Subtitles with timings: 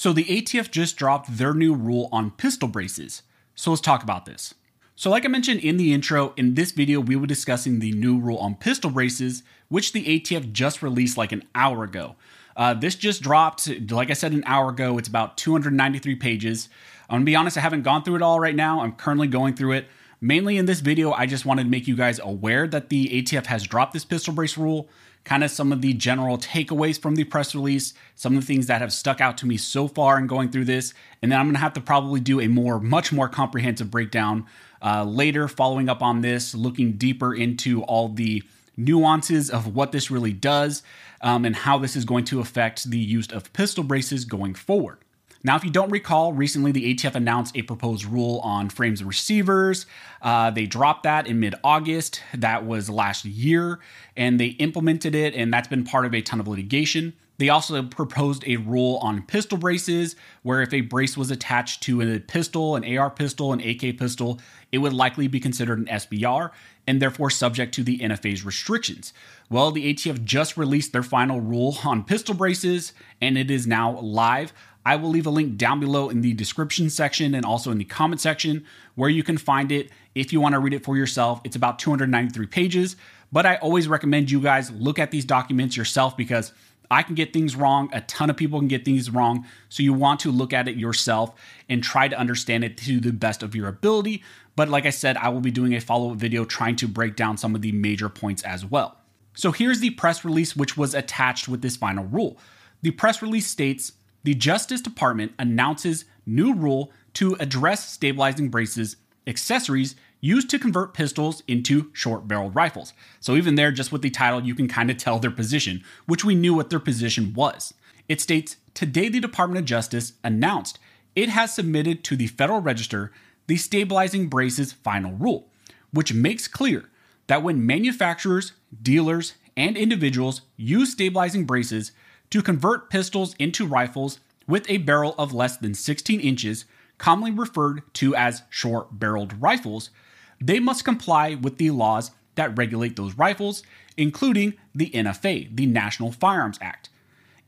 [0.00, 3.20] So the ATF just dropped their new rule on pistol braces.
[3.54, 4.54] So let's talk about this.
[4.96, 8.18] So, like I mentioned in the intro, in this video, we were discussing the new
[8.18, 12.16] rule on pistol braces, which the ATF just released like an hour ago.
[12.56, 14.96] Uh, this just dropped, like I said, an hour ago.
[14.96, 16.70] It's about 293 pages.
[17.10, 18.80] I'm gonna be honest, I haven't gone through it all right now.
[18.80, 19.86] I'm currently going through it.
[20.18, 23.44] Mainly in this video, I just wanted to make you guys aware that the ATF
[23.46, 24.88] has dropped this pistol brace rule,
[25.24, 28.66] kind of some of the general takeaways from the press release, some of the things
[28.66, 31.46] that have stuck out to me so far in going through this, and then I'm
[31.46, 34.46] gonna have to probably do a more, much more comprehensive breakdown
[34.82, 38.42] uh, later, following up on this, looking deeper into all the
[38.76, 40.82] nuances of what this really does
[41.20, 44.98] um, and how this is going to affect the use of pistol braces going forward.
[45.42, 49.06] Now, if you don't recall, recently the ATF announced a proposed rule on frames of
[49.06, 49.86] receivers.
[50.20, 52.22] Uh, they dropped that in mid August.
[52.34, 53.80] That was last year,
[54.16, 57.14] and they implemented it, and that's been part of a ton of litigation.
[57.38, 62.02] They also proposed a rule on pistol braces, where if a brace was attached to
[62.02, 64.38] a pistol, an AR pistol, an AK pistol,
[64.72, 66.50] it would likely be considered an SBR
[66.86, 69.12] and therefore subject to the NFA's restrictions.
[69.48, 73.98] Well, the ATF just released their final rule on pistol braces, and it is now
[74.00, 74.52] live.
[74.84, 77.84] I will leave a link down below in the description section and also in the
[77.84, 78.64] comment section
[78.94, 81.40] where you can find it if you want to read it for yourself.
[81.44, 82.96] It's about 293 pages,
[83.30, 86.52] but I always recommend you guys look at these documents yourself because
[86.90, 87.88] I can get things wrong.
[87.92, 89.46] A ton of people can get things wrong.
[89.68, 91.34] So you want to look at it yourself
[91.68, 94.24] and try to understand it to the best of your ability.
[94.56, 97.14] But like I said, I will be doing a follow up video trying to break
[97.14, 98.96] down some of the major points as well.
[99.34, 102.38] So here's the press release which was attached with this final rule.
[102.82, 103.92] The press release states
[104.22, 111.42] the Justice Department announces new rule to address stabilizing braces, accessories used to convert pistols
[111.48, 112.92] into short barreled rifles.
[113.20, 116.24] So, even there, just with the title, you can kind of tell their position, which
[116.24, 117.72] we knew what their position was.
[118.08, 120.78] It states Today, the Department of Justice announced
[121.16, 123.12] it has submitted to the Federal Register
[123.46, 125.48] the stabilizing braces final rule,
[125.92, 126.88] which makes clear
[127.26, 128.52] that when manufacturers,
[128.82, 131.92] dealers, and individuals use stabilizing braces
[132.30, 136.64] to convert pistols into rifles with a barrel of less than 16 inches,
[136.98, 139.90] commonly referred to as short barreled rifles,
[140.40, 143.62] they must comply with the laws that regulate those rifles,
[143.96, 146.88] including the NFA, the National Firearms Act.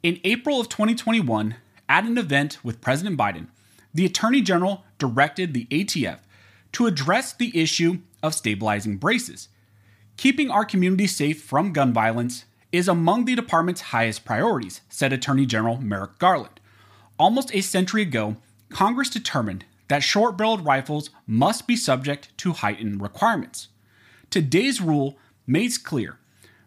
[0.03, 1.56] In April of 2021,
[1.88, 3.47] at an event with President Biden,
[3.94, 6.19] the Attorney General directed the ATF
[6.72, 9.48] to address the issue of stabilizing braces.
[10.16, 15.47] Keeping our community safe from gun violence is among the department's highest priorities, said Attorney
[15.47, 16.59] General Merrick Garland.
[17.19, 18.37] Almost a century ago,
[18.71, 23.69] Congress determined that short barreled rifles must be subject to heightened requirements.
[24.31, 26.19] Today's rule makes clear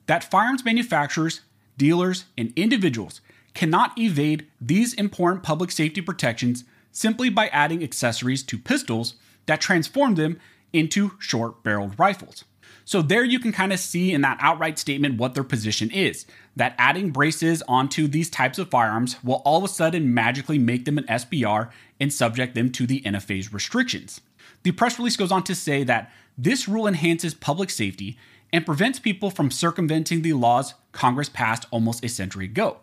[0.06, 1.42] that firearms manufacturers,
[1.78, 3.22] dealers, and individuals
[3.56, 9.16] cannot evade these important public safety protections simply by adding accessories to pistols
[9.48, 10.40] that transform them
[10.72, 12.44] into short barreled rifles.
[12.84, 16.26] So, there you can kind of see in that outright statement what their position is
[16.56, 20.86] that adding braces onto these types of firearms will all of a sudden magically make
[20.86, 24.22] them an SBR and subject them to the NFA's restrictions.
[24.64, 28.18] The press release goes on to say that this rule enhances public safety
[28.52, 32.78] and prevents people from circumventing the laws Congress passed almost a century ago.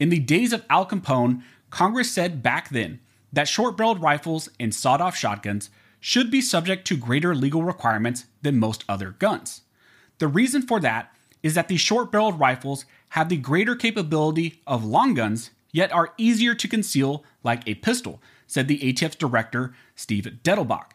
[0.00, 3.00] In the days of Al Capone, Congress said back then
[3.32, 5.70] that short barreled rifles and sawed off shotguns
[6.06, 9.62] should be subject to greater legal requirements than most other guns.
[10.18, 11.10] The reason for that
[11.42, 16.12] is that these short barreled rifles have the greater capability of long guns, yet are
[16.18, 20.90] easier to conceal like a pistol, said the ATF's director, Steve Dettelbach.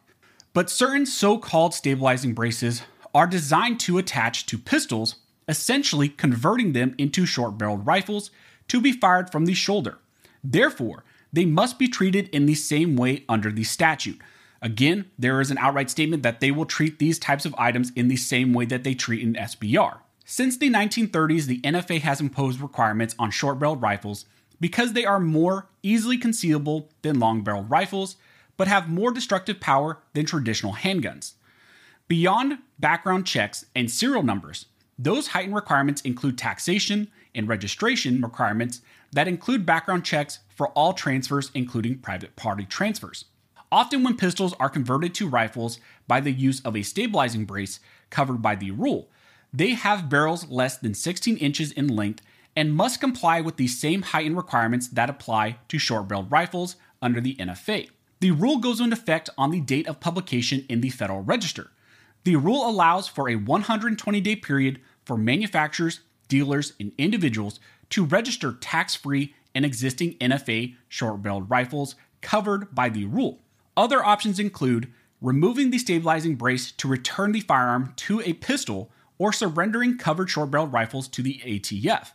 [0.53, 5.15] But certain so called stabilizing braces are designed to attach to pistols,
[5.47, 8.29] essentially converting them into short barreled rifles
[8.67, 9.97] to be fired from the shoulder.
[10.43, 11.03] Therefore,
[11.33, 14.21] they must be treated in the same way under the statute,
[14.61, 18.07] Again, there is an outright statement that they will treat these types of items in
[18.07, 19.99] the same way that they treat an SBR.
[20.25, 24.25] Since the 1930s, the NFA has imposed requirements on short barreled rifles
[24.59, 28.17] because they are more easily concealable than long barreled rifles,
[28.57, 31.33] but have more destructive power than traditional handguns.
[32.09, 34.65] Beyond background checks and serial numbers,
[34.97, 38.81] those heightened requirements include taxation and registration requirements
[39.13, 43.25] that include background checks for all transfers, including private party transfers.
[43.71, 47.79] Often, when pistols are converted to rifles by the use of a stabilizing brace
[48.09, 49.09] covered by the rule,
[49.53, 52.23] they have barrels less than 16 inches in length
[52.55, 57.21] and must comply with the same heightened requirements that apply to short barreled rifles under
[57.21, 57.89] the NFA.
[58.21, 61.71] The rule goes into effect on the date of publication in the Federal Register.
[62.23, 67.59] The rule allows for a 120 day period for manufacturers, dealers, and individuals
[67.91, 73.39] to register tax free and existing NFA short barreled rifles covered by the rule.
[73.79, 74.91] Other options include
[75.21, 80.51] removing the stabilizing brace to return the firearm to a pistol or surrendering covered short
[80.51, 82.11] barreled rifles to the ATF.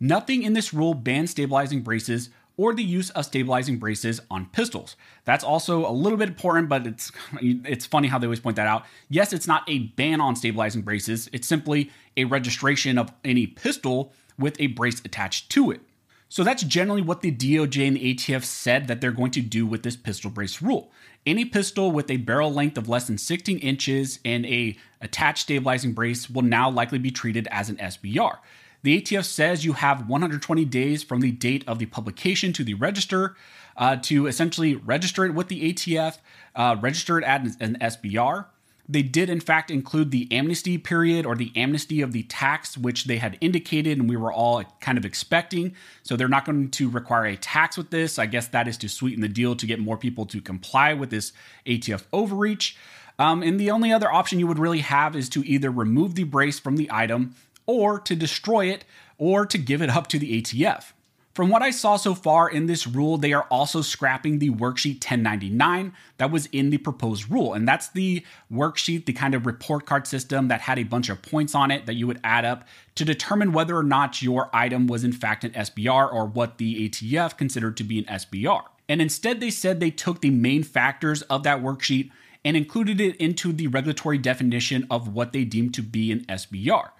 [0.00, 4.96] Nothing in this rule bans stabilizing braces or the use of stabilizing braces on pistols.
[5.24, 8.66] That's also a little bit important, but it's it's funny how they always point that
[8.66, 8.84] out.
[9.08, 11.30] Yes, it's not a ban on stabilizing braces.
[11.32, 15.82] It's simply a registration of any pistol with a brace attached to it.
[16.28, 19.66] So that's generally what the DOJ and the ATF said that they're going to do
[19.66, 20.90] with this pistol brace rule.
[21.24, 25.92] Any pistol with a barrel length of less than 16 inches and a attached stabilizing
[25.92, 28.38] brace will now likely be treated as an SBR.
[28.82, 32.74] The ATF says you have 120 days from the date of the publication to the
[32.74, 33.36] register
[33.76, 36.18] uh, to essentially register it with the ATF,
[36.54, 38.46] uh, register it as an SBR.
[38.88, 43.04] They did, in fact, include the amnesty period or the amnesty of the tax, which
[43.04, 45.74] they had indicated and we were all kind of expecting.
[46.02, 48.18] So they're not going to require a tax with this.
[48.18, 51.10] I guess that is to sweeten the deal to get more people to comply with
[51.10, 51.32] this
[51.66, 52.76] ATF overreach.
[53.18, 56.24] Um, and the only other option you would really have is to either remove the
[56.24, 57.34] brace from the item
[57.66, 58.84] or to destroy it,
[59.18, 60.92] or to give it up to the ATF.
[61.36, 65.04] From what I saw so far in this rule, they are also scrapping the worksheet
[65.04, 67.52] 1099 that was in the proposed rule.
[67.52, 71.20] And that's the worksheet, the kind of report card system that had a bunch of
[71.20, 74.86] points on it that you would add up to determine whether or not your item
[74.86, 78.62] was in fact an SBR or what the ATF considered to be an SBR.
[78.88, 82.10] And instead, they said they took the main factors of that worksheet
[82.46, 86.92] and included it into the regulatory definition of what they deemed to be an SBR.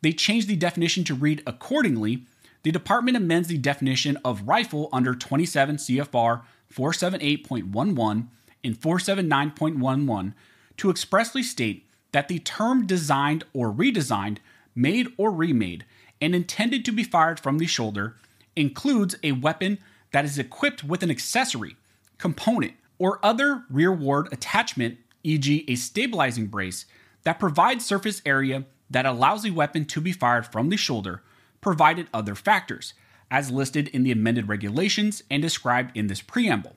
[0.00, 2.24] They changed the definition to read accordingly.
[2.62, 6.42] The department amends the definition of rifle under 27 CFR
[6.72, 8.28] 478.11
[8.64, 10.34] and 479.11
[10.76, 14.38] to expressly state that the term designed or redesigned,
[14.74, 15.84] made or remade,
[16.20, 18.16] and intended to be fired from the shoulder
[18.54, 19.78] includes a weapon
[20.12, 21.76] that is equipped with an accessory,
[22.18, 26.86] component, or other rearward attachment, e.g., a stabilizing brace,
[27.24, 31.22] that provides surface area that allows the weapon to be fired from the shoulder,
[31.62, 32.92] provided other factors,
[33.30, 36.76] as listed in the amended regulations and described in this preamble,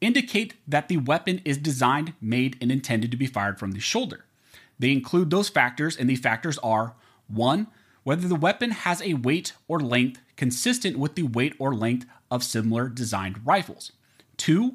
[0.00, 4.24] indicate that the weapon is designed, made, and intended to be fired from the shoulder.
[4.78, 6.94] They include those factors, and the factors are
[7.28, 7.66] 1.
[8.04, 12.42] Whether the weapon has a weight or length consistent with the weight or length of
[12.42, 13.92] similar designed rifles.
[14.38, 14.74] 2.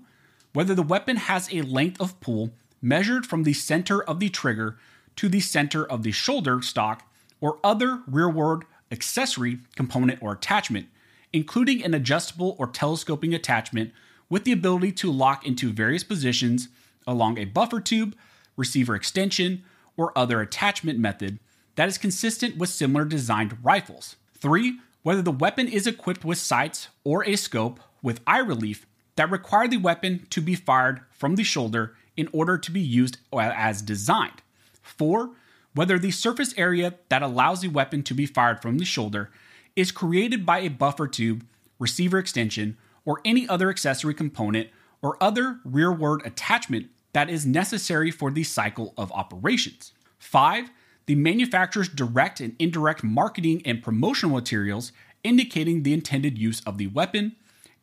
[0.54, 2.52] Whether the weapon has a length of pull
[2.82, 4.78] measured from the center of the trigger
[5.18, 7.04] to the center of the shoulder stock
[7.42, 10.88] or other rearward accessory component or attachment,
[11.34, 13.92] including an adjustable or telescoping attachment
[14.30, 16.70] with the ability to lock into various positions
[17.06, 18.16] along a buffer tube,
[18.56, 19.64] receiver extension,
[19.96, 21.40] or other attachment method
[21.76, 24.16] that is consistent with similar designed rifles.
[24.36, 24.80] 3.
[25.04, 28.86] Whether the weapon is equipped with sights or a scope with eye relief
[29.16, 33.18] that require the weapon to be fired from the shoulder in order to be used
[33.34, 34.42] as designed.
[34.82, 35.32] Four,
[35.78, 39.30] whether the surface area that allows the weapon to be fired from the shoulder
[39.76, 41.46] is created by a buffer tube,
[41.78, 42.76] receiver extension,
[43.06, 44.68] or any other accessory component
[45.04, 49.94] or other rearward attachment that is necessary for the cycle of operations.
[50.18, 50.72] Five,
[51.06, 54.92] the manufacturer's direct and indirect marketing and promotional materials
[55.24, 57.36] indicating the intended use of the weapon.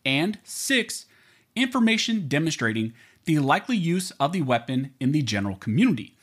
[0.04, 1.06] And six,
[1.54, 2.92] information demonstrating
[3.24, 6.13] the likely use of the weapon in the general community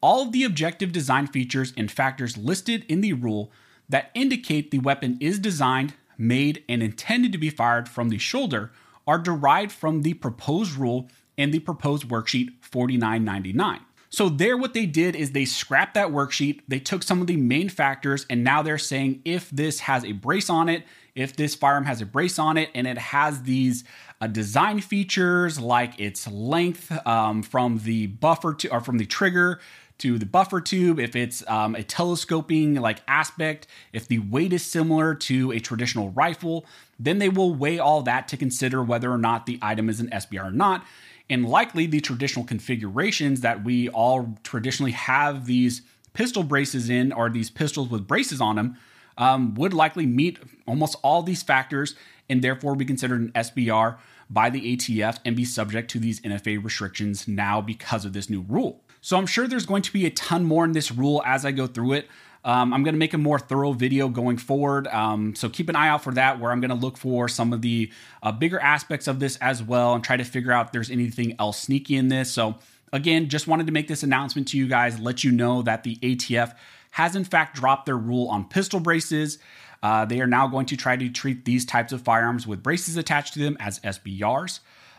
[0.00, 3.50] all of the objective design features and factors listed in the rule
[3.88, 8.70] that indicate the weapon is designed, made, and intended to be fired from the shoulder
[9.06, 13.80] are derived from the proposed rule and the proposed worksheet 4999.
[14.08, 16.60] So, there, what they did is they scrapped that worksheet.
[16.68, 20.12] They took some of the main factors, and now they're saying if this has a
[20.12, 20.84] brace on it,
[21.14, 23.84] if this firearm has a brace on it, and it has these
[24.20, 29.60] uh, design features like its length um, from the buffer to or from the trigger
[29.98, 34.64] to the buffer tube, if it's um, a telescoping like aspect, if the weight is
[34.64, 36.66] similar to a traditional rifle,
[36.98, 40.08] then they will weigh all that to consider whether or not the item is an
[40.10, 40.84] SBR or not.
[41.28, 47.28] And likely the traditional configurations that we all traditionally have these pistol braces in, or
[47.28, 48.76] these pistols with braces on them,
[49.18, 51.94] um, would likely meet almost all these factors
[52.28, 53.98] and therefore be considered an SBR
[54.28, 58.42] by the ATF and be subject to these NFA restrictions now because of this new
[58.42, 58.82] rule.
[59.06, 61.52] So I'm sure there's going to be a ton more in this rule as I
[61.52, 62.08] go through it.
[62.44, 64.88] Um, I'm going to make a more thorough video going forward.
[64.88, 67.52] Um, so keep an eye out for that, where I'm going to look for some
[67.52, 70.72] of the uh, bigger aspects of this as well and try to figure out if
[70.72, 72.32] there's anything else sneaky in this.
[72.32, 72.56] So,
[72.92, 75.94] again, just wanted to make this announcement to you guys, let you know that the
[76.02, 76.56] ATF
[76.90, 79.38] has in fact dropped their rule on pistol braces.
[79.84, 82.96] Uh, they are now going to try to treat these types of firearms with braces
[82.96, 84.58] attached to them as SBRs.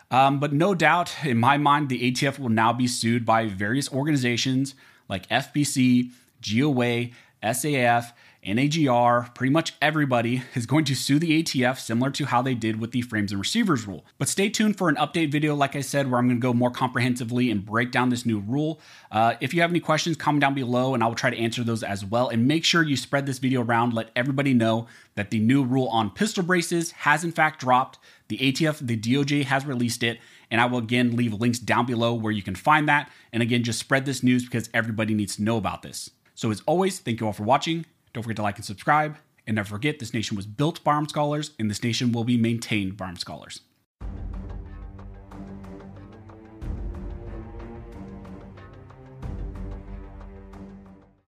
[0.10, 3.92] Um, but no doubt, in my mind, the ATF will now be sued by various
[3.92, 4.74] organizations
[5.10, 6.12] like FPC,
[6.42, 7.10] GOA,
[7.44, 8.14] SAF,
[8.48, 12.80] NAGR, pretty much everybody is going to sue the ATF similar to how they did
[12.80, 14.06] with the frames and receivers rule.
[14.18, 16.54] But stay tuned for an update video, like I said, where I'm going to go
[16.54, 18.80] more comprehensively and break down this new rule.
[19.12, 21.64] Uh, if you have any questions, comment down below and I will try to answer
[21.64, 22.30] those as well.
[22.30, 25.90] And make sure you spread this video around, let everybody know that the new rule
[25.90, 28.00] on pistol braces has in fact dropped.
[28.30, 30.20] The ATF, the DOJ has released it,
[30.52, 33.10] and I will again leave links down below where you can find that.
[33.34, 36.12] And again, just spread this news because everybody needs to know about this.
[36.36, 37.86] So, as always, thank you all for watching.
[38.18, 39.18] Don't forget to like and subscribe.
[39.46, 42.36] And never forget, this nation was built by armed scholars, and this nation will be
[42.36, 43.62] maintained by armed scholars.